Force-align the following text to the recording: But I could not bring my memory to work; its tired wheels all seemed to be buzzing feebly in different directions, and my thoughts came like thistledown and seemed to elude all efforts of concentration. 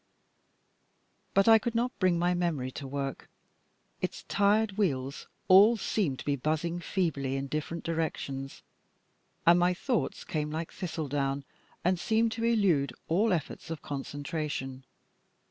But 1.35 1.47
I 1.47 1.59
could 1.59 1.75
not 1.75 1.99
bring 1.99 2.17
my 2.17 2.33
memory 2.33 2.71
to 2.71 2.87
work; 2.87 3.29
its 4.01 4.23
tired 4.23 4.71
wheels 4.75 5.27
all 5.47 5.77
seemed 5.77 6.17
to 6.17 6.25
be 6.25 6.35
buzzing 6.35 6.79
feebly 6.79 7.35
in 7.35 7.45
different 7.45 7.83
directions, 7.83 8.63
and 9.45 9.59
my 9.59 9.75
thoughts 9.75 10.23
came 10.23 10.49
like 10.49 10.71
thistledown 10.73 11.43
and 11.85 11.99
seemed 11.99 12.31
to 12.31 12.43
elude 12.43 12.93
all 13.09 13.31
efforts 13.31 13.69
of 13.69 13.83
concentration. 13.83 14.85